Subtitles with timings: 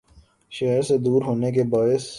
[0.51, 2.03] شہر سے دور ہونے کے باعث